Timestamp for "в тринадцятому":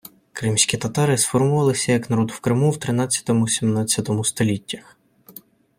2.71-3.47